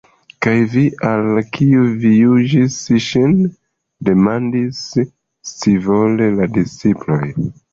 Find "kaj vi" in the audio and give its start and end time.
0.43-0.83